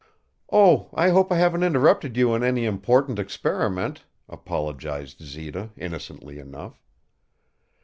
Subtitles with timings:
[0.51, 6.83] "Oh, I hope I haven't interrupted you in any important experiment," apologized Zita, innocently enough.